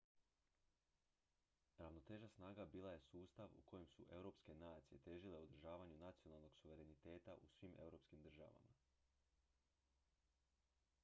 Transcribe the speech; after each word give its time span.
ravnoteža 1.81 2.29
snaga 2.35 2.65
bila 2.65 2.93
je 2.93 2.99
sustav 3.01 3.49
u 3.59 3.61
kojem 3.65 3.85
su 3.87 4.05
europske 4.09 4.55
nacije 4.55 4.99
težile 4.99 5.37
održavanju 5.37 5.97
nacionalnog 5.97 6.55
suvereniteta 6.61 7.35
u 7.43 7.47
svim 7.47 7.77
europskim 7.79 8.21
državama 8.21 8.77